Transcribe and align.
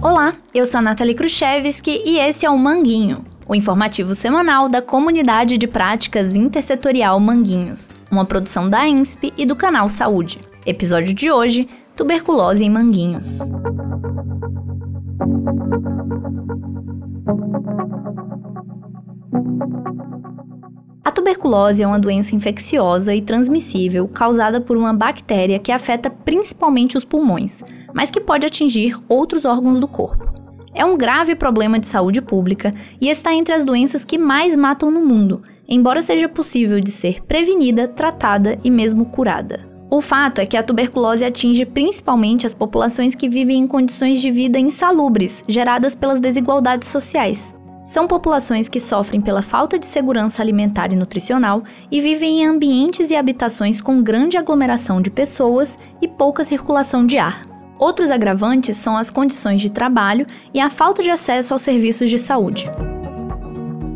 Olá, 0.00 0.34
eu 0.54 0.64
sou 0.66 0.78
a 0.78 0.82
Nathalie 0.82 1.14
Khrushchevski 1.14 2.02
e 2.04 2.18
esse 2.18 2.46
é 2.46 2.50
o 2.50 2.58
Manguinho, 2.58 3.24
o 3.48 3.54
informativo 3.54 4.14
semanal 4.14 4.68
da 4.68 4.80
Comunidade 4.80 5.58
de 5.58 5.66
Práticas 5.66 6.36
Intersetorial 6.36 7.18
Manguinhos, 7.18 7.96
uma 8.10 8.24
produção 8.24 8.70
da 8.70 8.86
INSP 8.86 9.32
e 9.36 9.44
do 9.44 9.56
canal 9.56 9.88
Saúde. 9.88 10.40
Episódio 10.64 11.12
de 11.12 11.30
hoje: 11.30 11.68
Tuberculose 11.96 12.64
em 12.64 12.70
Manguinhos. 12.70 13.40
Tuberculose 21.22 21.80
é 21.80 21.86
uma 21.86 22.00
doença 22.00 22.34
infecciosa 22.34 23.14
e 23.14 23.22
transmissível 23.22 24.08
causada 24.08 24.60
por 24.60 24.76
uma 24.76 24.92
bactéria 24.92 25.60
que 25.60 25.70
afeta 25.70 26.10
principalmente 26.10 26.96
os 26.96 27.04
pulmões, 27.04 27.62
mas 27.94 28.10
que 28.10 28.20
pode 28.20 28.44
atingir 28.44 28.98
outros 29.08 29.44
órgãos 29.44 29.78
do 29.78 29.86
corpo. 29.86 30.34
É 30.74 30.84
um 30.84 30.98
grave 30.98 31.36
problema 31.36 31.78
de 31.78 31.86
saúde 31.86 32.20
pública 32.20 32.72
e 33.00 33.08
está 33.08 33.32
entre 33.32 33.54
as 33.54 33.64
doenças 33.64 34.04
que 34.04 34.18
mais 34.18 34.56
matam 34.56 34.90
no 34.90 35.06
mundo, 35.06 35.44
embora 35.68 36.02
seja 36.02 36.28
possível 36.28 36.80
de 36.80 36.90
ser 36.90 37.22
prevenida, 37.22 37.86
tratada 37.86 38.58
e 38.64 38.68
mesmo 38.68 39.04
curada. 39.04 39.60
O 39.88 40.00
fato 40.00 40.40
é 40.40 40.46
que 40.46 40.56
a 40.56 40.62
tuberculose 40.64 41.24
atinge 41.24 41.64
principalmente 41.64 42.48
as 42.48 42.54
populações 42.54 43.14
que 43.14 43.28
vivem 43.28 43.60
em 43.60 43.66
condições 43.68 44.20
de 44.20 44.28
vida 44.28 44.58
insalubres, 44.58 45.44
geradas 45.46 45.94
pelas 45.94 46.18
desigualdades 46.18 46.88
sociais. 46.88 47.54
São 47.84 48.06
populações 48.06 48.68
que 48.68 48.78
sofrem 48.78 49.20
pela 49.20 49.42
falta 49.42 49.76
de 49.76 49.86
segurança 49.86 50.40
alimentar 50.40 50.92
e 50.92 50.96
nutricional 50.96 51.64
e 51.90 52.00
vivem 52.00 52.42
em 52.42 52.46
ambientes 52.46 53.10
e 53.10 53.16
habitações 53.16 53.80
com 53.80 54.02
grande 54.02 54.38
aglomeração 54.38 55.02
de 55.02 55.10
pessoas 55.10 55.78
e 56.00 56.06
pouca 56.06 56.44
circulação 56.44 57.04
de 57.04 57.18
ar. 57.18 57.42
Outros 57.78 58.10
agravantes 58.10 58.76
são 58.76 58.96
as 58.96 59.10
condições 59.10 59.60
de 59.60 59.68
trabalho 59.68 60.26
e 60.54 60.60
a 60.60 60.70
falta 60.70 61.02
de 61.02 61.10
acesso 61.10 61.52
aos 61.52 61.62
serviços 61.62 62.08
de 62.08 62.18
saúde. 62.18 62.70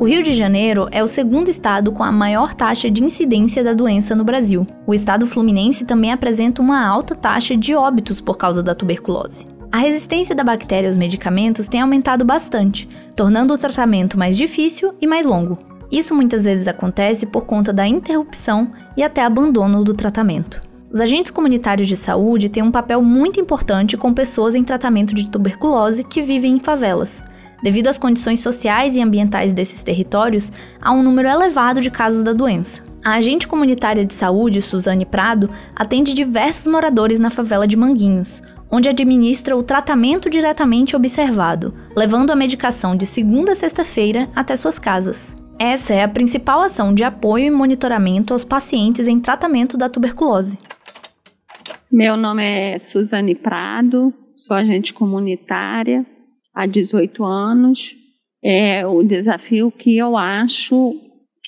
O 0.00 0.04
Rio 0.04 0.22
de 0.24 0.32
Janeiro 0.32 0.88
é 0.90 1.02
o 1.02 1.08
segundo 1.08 1.48
estado 1.48 1.92
com 1.92 2.02
a 2.02 2.10
maior 2.10 2.54
taxa 2.54 2.90
de 2.90 3.04
incidência 3.04 3.62
da 3.62 3.74
doença 3.74 4.14
no 4.14 4.24
Brasil. 4.24 4.66
O 4.86 4.94
estado 4.94 5.26
fluminense 5.26 5.84
também 5.84 6.12
apresenta 6.12 6.60
uma 6.60 6.84
alta 6.84 7.14
taxa 7.14 7.56
de 7.56 7.74
óbitos 7.74 8.20
por 8.20 8.36
causa 8.36 8.62
da 8.62 8.74
tuberculose. 8.74 9.57
A 9.70 9.78
resistência 9.78 10.34
da 10.34 10.42
bactéria 10.42 10.88
aos 10.88 10.96
medicamentos 10.96 11.68
tem 11.68 11.80
aumentado 11.80 12.24
bastante, 12.24 12.88
tornando 13.14 13.52
o 13.52 13.58
tratamento 13.58 14.18
mais 14.18 14.34
difícil 14.34 14.94
e 14.98 15.06
mais 15.06 15.26
longo. 15.26 15.58
Isso 15.92 16.14
muitas 16.14 16.44
vezes 16.44 16.66
acontece 16.66 17.26
por 17.26 17.44
conta 17.44 17.70
da 17.70 17.86
interrupção 17.86 18.72
e 18.96 19.02
até 19.02 19.22
abandono 19.22 19.84
do 19.84 19.92
tratamento. 19.92 20.62
Os 20.90 21.00
agentes 21.00 21.30
comunitários 21.30 21.86
de 21.86 21.96
saúde 21.96 22.48
têm 22.48 22.62
um 22.62 22.70
papel 22.70 23.02
muito 23.02 23.38
importante 23.38 23.94
com 23.94 24.14
pessoas 24.14 24.54
em 24.54 24.64
tratamento 24.64 25.14
de 25.14 25.30
tuberculose 25.30 26.02
que 26.02 26.22
vivem 26.22 26.54
em 26.54 26.60
favelas. 26.60 27.22
Devido 27.62 27.88
às 27.88 27.98
condições 27.98 28.40
sociais 28.40 28.96
e 28.96 29.02
ambientais 29.02 29.52
desses 29.52 29.82
territórios, 29.82 30.50
há 30.80 30.92
um 30.92 31.02
número 31.02 31.28
elevado 31.28 31.82
de 31.82 31.90
casos 31.90 32.24
da 32.24 32.32
doença. 32.32 32.82
A 33.04 33.14
agente 33.14 33.46
comunitária 33.46 34.04
de 34.04 34.14
saúde, 34.14 34.62
Suzane 34.62 35.04
Prado, 35.04 35.50
atende 35.76 36.14
diversos 36.14 36.66
moradores 36.66 37.18
na 37.18 37.30
favela 37.30 37.66
de 37.66 37.76
Manguinhos, 37.76 38.42
onde 38.70 38.88
administra 38.88 39.56
o 39.56 39.62
tratamento 39.62 40.28
diretamente 40.28 40.94
observado, 40.94 41.74
levando 41.96 42.30
a 42.30 42.36
medicação 42.36 42.94
de 42.94 43.06
segunda 43.06 43.52
a 43.52 43.54
sexta-feira 43.54 44.28
até 44.34 44.56
suas 44.56 44.78
casas. 44.78 45.34
Essa 45.58 45.94
é 45.94 46.02
a 46.02 46.08
principal 46.08 46.60
ação 46.60 46.94
de 46.94 47.02
apoio 47.02 47.46
e 47.46 47.50
monitoramento 47.50 48.32
aos 48.32 48.44
pacientes 48.44 49.08
em 49.08 49.18
tratamento 49.18 49.76
da 49.76 49.88
tuberculose. 49.88 50.58
Meu 51.90 52.16
nome 52.16 52.44
é 52.44 52.78
Suzane 52.78 53.34
Prado, 53.34 54.12
sou 54.36 54.56
agente 54.56 54.92
comunitária 54.92 56.06
há 56.54 56.66
18 56.66 57.24
anos. 57.24 57.96
É 58.44 58.86
o 58.86 59.02
desafio 59.02 59.70
que 59.70 59.96
eu 59.96 60.16
acho 60.16 60.94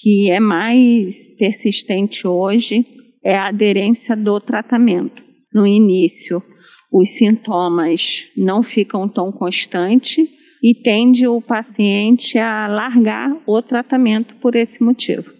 que 0.00 0.30
é 0.30 0.40
mais 0.40 1.36
persistente 1.36 2.26
hoje 2.26 2.86
é 3.24 3.36
a 3.36 3.48
aderência 3.48 4.16
do 4.16 4.40
tratamento. 4.40 5.22
No 5.52 5.66
início, 5.66 6.42
os 6.90 7.10
sintomas 7.10 8.24
não 8.36 8.62
ficam 8.62 9.08
tão 9.08 9.30
constantes 9.30 10.26
e 10.62 10.74
tende 10.74 11.26
o 11.26 11.40
paciente 11.40 12.38
a 12.38 12.66
largar 12.66 13.36
o 13.46 13.62
tratamento 13.62 14.34
por 14.36 14.56
esse 14.56 14.82
motivo. 14.82 15.32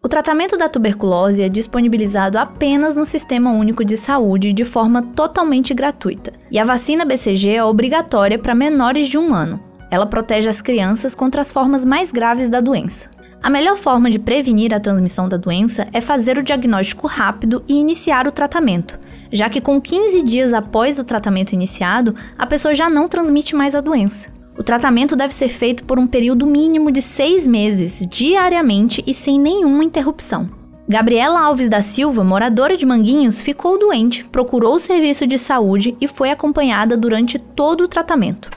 O 0.00 0.08
tratamento 0.08 0.56
da 0.56 0.68
tuberculose 0.68 1.42
é 1.42 1.48
disponibilizado 1.48 2.38
apenas 2.38 2.94
no 2.94 3.04
Sistema 3.04 3.50
Único 3.50 3.84
de 3.84 3.96
Saúde 3.96 4.52
de 4.52 4.62
forma 4.62 5.02
totalmente 5.02 5.74
gratuita, 5.74 6.32
e 6.52 6.58
a 6.58 6.64
vacina 6.64 7.04
BCG 7.04 7.56
é 7.56 7.64
obrigatória 7.64 8.38
para 8.38 8.54
menores 8.54 9.08
de 9.08 9.18
um 9.18 9.34
ano. 9.34 9.60
Ela 9.90 10.06
protege 10.06 10.48
as 10.48 10.62
crianças 10.62 11.14
contra 11.14 11.40
as 11.40 11.50
formas 11.50 11.84
mais 11.84 12.12
graves 12.12 12.48
da 12.48 12.60
doença. 12.60 13.10
A 13.42 13.50
melhor 13.50 13.76
forma 13.76 14.08
de 14.08 14.18
prevenir 14.18 14.72
a 14.72 14.80
transmissão 14.80 15.28
da 15.28 15.36
doença 15.36 15.88
é 15.92 16.00
fazer 16.00 16.38
o 16.38 16.42
diagnóstico 16.42 17.06
rápido 17.06 17.64
e 17.66 17.80
iniciar 17.80 18.28
o 18.28 18.32
tratamento, 18.32 18.98
já 19.32 19.48
que 19.48 19.60
com 19.60 19.80
15 19.80 20.22
dias 20.22 20.52
após 20.52 20.98
o 20.98 21.04
tratamento 21.04 21.52
iniciado, 21.52 22.14
a 22.36 22.46
pessoa 22.46 22.74
já 22.74 22.88
não 22.88 23.08
transmite 23.08 23.54
mais 23.54 23.74
a 23.74 23.80
doença. 23.80 24.30
O 24.58 24.62
tratamento 24.62 25.14
deve 25.14 25.32
ser 25.34 25.48
feito 25.48 25.84
por 25.84 25.98
um 25.98 26.06
período 26.06 26.46
mínimo 26.46 26.90
de 26.90 27.00
seis 27.00 27.46
meses, 27.46 28.04
diariamente 28.10 29.04
e 29.06 29.14
sem 29.14 29.38
nenhuma 29.38 29.84
interrupção. 29.84 30.50
Gabriela 30.88 31.40
Alves 31.40 31.68
da 31.68 31.82
Silva, 31.82 32.24
moradora 32.24 32.76
de 32.76 32.86
Manguinhos, 32.86 33.40
ficou 33.40 33.78
doente, 33.78 34.24
procurou 34.24 34.74
o 34.74 34.80
serviço 34.80 35.26
de 35.26 35.38
saúde 35.38 35.94
e 36.00 36.08
foi 36.08 36.30
acompanhada 36.30 36.96
durante 36.96 37.38
todo 37.38 37.84
o 37.84 37.88
tratamento. 37.88 38.50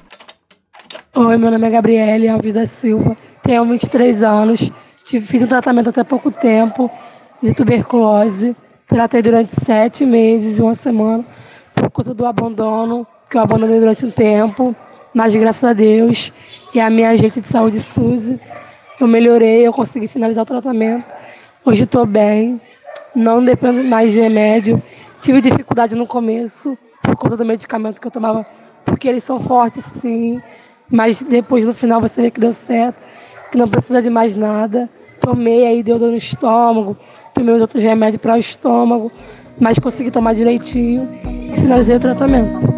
Oi, 1.13 1.37
meu 1.37 1.51
nome 1.51 1.67
é 1.67 1.69
Gabriele 1.69 2.29
Alves 2.29 2.53
da 2.53 2.65
Silva, 2.65 3.17
tenho 3.43 3.65
23 3.65 4.23
anos, 4.23 4.71
fiz 5.05 5.41
um 5.41 5.47
tratamento 5.47 5.89
até 5.89 6.05
pouco 6.05 6.31
tempo 6.31 6.89
de 7.43 7.53
tuberculose, 7.53 8.55
tratei 8.91 9.21
durante 9.21 9.55
sete 9.55 10.05
meses, 10.05 10.59
uma 10.59 10.75
semana, 10.75 11.23
por 11.73 11.89
conta 11.89 12.13
do 12.13 12.25
abandono, 12.25 13.07
que 13.29 13.37
eu 13.37 13.41
abandonei 13.41 13.79
durante 13.79 14.05
um 14.05 14.11
tempo. 14.11 14.75
Mas 15.13 15.33
graças 15.33 15.63
a 15.63 15.71
Deus 15.71 16.31
e 16.73 16.79
a 16.79 16.89
minha 16.89 17.09
agente 17.09 17.39
de 17.39 17.47
saúde, 17.47 17.79
Suzy, 17.79 18.37
eu 18.99 19.07
melhorei, 19.07 19.65
eu 19.65 19.71
consegui 19.71 20.09
finalizar 20.09 20.43
o 20.43 20.45
tratamento. 20.45 21.05
Hoje 21.65 21.85
estou 21.85 22.05
bem, 22.05 22.59
não 23.15 23.43
dependo 23.43 23.81
mais 23.81 24.11
de 24.11 24.19
remédio. 24.19 24.81
Tive 25.21 25.39
dificuldade 25.39 25.95
no 25.95 26.05
começo 26.05 26.77
por 27.01 27.15
conta 27.15 27.37
do 27.37 27.45
medicamento 27.45 27.99
que 27.99 28.07
eu 28.07 28.11
tomava, 28.11 28.45
porque 28.85 29.07
eles 29.07 29.23
são 29.23 29.39
fortes, 29.39 29.85
sim. 29.85 30.41
Mas 30.89 31.23
depois 31.23 31.63
no 31.63 31.73
final 31.73 32.01
você 32.01 32.23
vê 32.23 32.31
que 32.31 32.41
deu 32.41 32.51
certo, 32.51 32.97
que 33.51 33.57
não 33.57 33.67
precisa 33.67 34.01
de 34.01 34.09
mais 34.09 34.35
nada. 34.35 34.89
Tomei, 35.19 35.67
aí 35.67 35.83
deu 35.83 35.99
dor 35.99 36.09
no 36.09 36.17
estômago, 36.17 36.97
tomei 37.33 37.53
os 37.53 37.61
outros 37.61 37.83
remédios 37.83 38.21
para 38.21 38.35
o 38.35 38.37
estômago, 38.37 39.11
mas 39.59 39.77
consegui 39.77 40.09
tomar 40.09 40.33
direitinho 40.33 41.07
e 41.53 41.59
finalizei 41.59 41.97
o 41.97 41.99
tratamento. 41.99 42.71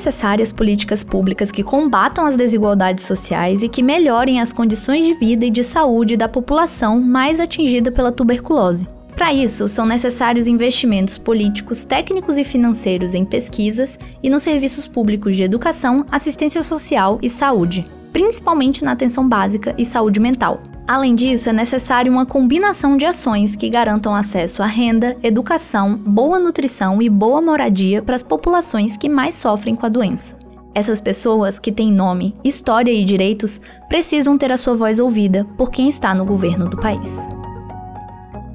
necessárias 0.00 0.50
políticas 0.50 1.04
públicas 1.04 1.52
que 1.52 1.62
combatam 1.62 2.24
as 2.24 2.34
desigualdades 2.34 3.04
sociais 3.04 3.62
e 3.62 3.68
que 3.68 3.82
melhorem 3.82 4.40
as 4.40 4.50
condições 4.50 5.04
de 5.04 5.12
vida 5.12 5.44
e 5.44 5.50
de 5.50 5.62
saúde 5.62 6.16
da 6.16 6.26
população 6.26 6.98
mais 6.98 7.38
atingida 7.38 7.92
pela 7.92 8.10
tuberculose. 8.10 8.99
Para 9.20 9.34
isso, 9.34 9.68
são 9.68 9.84
necessários 9.84 10.48
investimentos 10.48 11.18
políticos, 11.18 11.84
técnicos 11.84 12.38
e 12.38 12.42
financeiros 12.42 13.14
em 13.14 13.22
pesquisas 13.22 13.98
e 14.22 14.30
nos 14.30 14.42
serviços 14.42 14.88
públicos 14.88 15.36
de 15.36 15.42
educação, 15.42 16.06
assistência 16.10 16.62
social 16.62 17.18
e 17.20 17.28
saúde, 17.28 17.86
principalmente 18.14 18.82
na 18.82 18.92
atenção 18.92 19.28
básica 19.28 19.74
e 19.76 19.84
saúde 19.84 20.18
mental. 20.18 20.62
Além 20.88 21.14
disso, 21.14 21.50
é 21.50 21.52
necessário 21.52 22.10
uma 22.10 22.24
combinação 22.24 22.96
de 22.96 23.04
ações 23.04 23.54
que 23.54 23.68
garantam 23.68 24.14
acesso 24.14 24.62
à 24.62 24.66
renda, 24.66 25.14
educação, 25.22 25.96
boa 25.96 26.40
nutrição 26.40 27.02
e 27.02 27.10
boa 27.10 27.42
moradia 27.42 28.00
para 28.00 28.16
as 28.16 28.22
populações 28.22 28.96
que 28.96 29.06
mais 29.06 29.34
sofrem 29.34 29.76
com 29.76 29.84
a 29.84 29.90
doença. 29.90 30.34
Essas 30.74 30.98
pessoas 30.98 31.58
que 31.58 31.70
têm 31.70 31.92
nome, 31.92 32.34
história 32.42 32.90
e 32.90 33.04
direitos 33.04 33.60
precisam 33.86 34.38
ter 34.38 34.50
a 34.50 34.56
sua 34.56 34.74
voz 34.74 34.98
ouvida 34.98 35.44
por 35.58 35.70
quem 35.70 35.90
está 35.90 36.14
no 36.14 36.24
governo 36.24 36.70
do 36.70 36.78
país. 36.78 37.18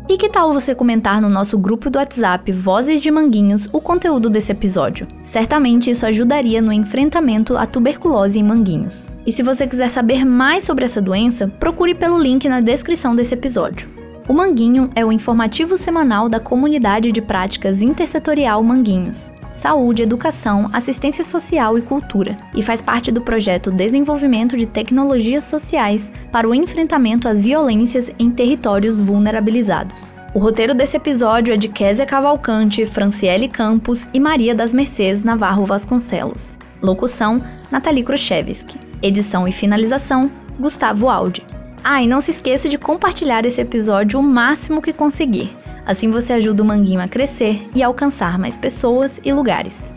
E 0.08 0.18
que 0.18 0.30
tal 0.30 0.54
você 0.54 0.76
comentar 0.76 1.20
no 1.20 1.28
nosso 1.28 1.58
grupo 1.58 1.90
do 1.90 1.98
WhatsApp 1.98 2.52
Vozes 2.52 3.02
de 3.02 3.10
Manguinhos 3.10 3.68
o 3.74 3.82
conteúdo 3.82 4.30
desse 4.30 4.52
episódio? 4.52 5.08
Certamente 5.20 5.90
isso 5.90 6.06
ajudaria 6.06 6.62
no 6.62 6.72
enfrentamento 6.72 7.58
à 7.58 7.66
tuberculose 7.66 8.38
em 8.38 8.44
Manguinhos. 8.44 9.18
E 9.26 9.32
se 9.32 9.42
você 9.42 9.66
quiser 9.66 9.90
saber 9.90 10.24
mais 10.24 10.64
sobre 10.64 10.86
essa 10.86 11.02
doença, 11.02 11.48
procure 11.60 11.96
pelo 11.96 12.20
link 12.20 12.48
na 12.48 12.62
descrição 12.62 13.16
desse 13.16 13.34
episódio. 13.34 13.90
O 14.28 14.34
Manguinho 14.34 14.90
é 14.96 15.06
o 15.06 15.12
informativo 15.12 15.78
semanal 15.78 16.28
da 16.28 16.40
comunidade 16.40 17.12
de 17.12 17.22
práticas 17.22 17.84
intersetorial 17.84 18.64
Manguinhos, 18.64 19.32
saúde, 19.54 20.02
educação, 20.02 20.68
assistência 20.74 21.24
social 21.24 21.78
e 21.78 21.82
cultura, 21.84 22.36
e 22.56 22.64
faz 22.64 22.82
parte 22.82 23.12
do 23.12 23.22
projeto 23.22 23.70
Desenvolvimento 23.70 24.58
de 24.58 24.66
Tecnologias 24.66 25.44
Sociais 25.44 26.12
para 26.32 26.50
o 26.50 26.56
enfrentamento 26.56 27.28
às 27.28 27.40
violências 27.40 28.10
em 28.18 28.32
territórios 28.32 29.00
vulnerabilizados. 29.00 30.16
O 30.34 30.40
roteiro 30.40 30.74
desse 30.74 30.98
episódio 30.98 31.54
é 31.54 31.58
de 31.58 31.70
Késia 31.70 32.06
Cavalcante, 32.08 32.84
Franciele 32.88 33.48
Campos 33.48 34.10
e 34.12 34.20
Maria 34.20 34.56
das 34.56 34.74
Mercês 34.74 35.24
Navarro 35.24 35.66
Vasconcelos. 35.66 36.58
Locução: 36.82 37.42
Nathalie 37.72 38.04
Khrushchevsky. 38.04 38.80
Edição 39.04 39.48
e 39.48 39.52
finalização: 39.52 40.32
Gustavo 40.60 41.10
Aldi. 41.10 41.55
Ah, 41.88 42.02
e 42.02 42.08
não 42.08 42.20
se 42.20 42.32
esqueça 42.32 42.68
de 42.68 42.80
compartilhar 42.80 43.46
esse 43.46 43.62
episódio 43.62 44.20
o 44.20 44.24
máximo 44.24 44.82
que 44.82 44.92
conseguir. 44.92 45.56
Assim 45.86 46.10
você 46.10 46.34
ajuda 46.34 46.64
o 46.64 46.66
Manguinho 46.66 47.00
a 47.00 47.08
crescer 47.08 47.62
e 47.76 47.84
alcançar 47.84 48.40
mais 48.40 48.58
pessoas 48.58 49.22
e 49.24 49.32
lugares. 49.32 49.94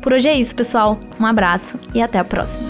Por 0.00 0.14
hoje 0.14 0.30
é 0.30 0.34
isso, 0.34 0.56
pessoal. 0.56 0.98
Um 1.20 1.26
abraço 1.26 1.78
e 1.92 2.00
até 2.00 2.18
a 2.18 2.24
próxima. 2.24 2.66